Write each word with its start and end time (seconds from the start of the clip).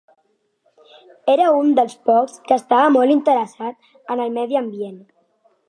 Era 1.33 1.45
un 1.57 1.69
dels 1.81 1.93
pocs 2.11 2.39
que 2.49 2.57
estava 2.63 2.89
molt 2.97 3.15
interessat 3.17 3.93
en 4.17 4.25
el 4.27 4.35
medi 4.41 4.61
ambient. 4.65 5.01